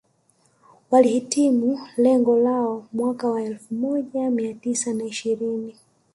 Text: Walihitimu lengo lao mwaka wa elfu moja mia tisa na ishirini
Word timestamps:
Walihitimu 0.91 1.79
lengo 1.97 2.35
lao 2.37 2.85
mwaka 2.93 3.27
wa 3.29 3.41
elfu 3.43 3.73
moja 3.73 4.29
mia 4.29 4.53
tisa 4.53 4.93
na 4.93 5.05
ishirini 5.05 5.75